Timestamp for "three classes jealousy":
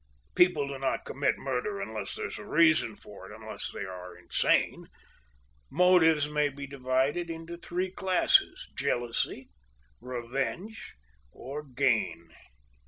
7.55-9.51